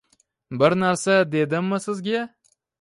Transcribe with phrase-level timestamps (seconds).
[0.61, 2.27] Bir narsa dedimmi sizga